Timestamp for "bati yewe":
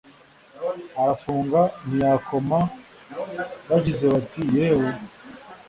4.13-4.87